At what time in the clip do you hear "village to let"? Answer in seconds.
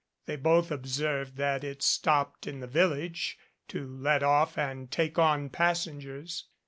2.65-4.23